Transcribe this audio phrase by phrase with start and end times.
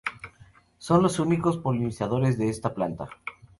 [0.79, 3.07] Son los únicos polinizadores de esta planta.